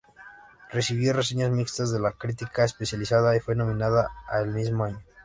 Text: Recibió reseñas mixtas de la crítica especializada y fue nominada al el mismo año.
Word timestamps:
Recibió 0.71 1.13
reseñas 1.13 1.51
mixtas 1.51 1.91
de 1.91 1.99
la 1.99 2.13
crítica 2.13 2.63
especializada 2.63 3.37
y 3.37 3.39
fue 3.39 3.53
nominada 3.55 4.09
al 4.29 4.45
el 4.47 4.55
mismo 4.55 4.83
año. 4.85 4.99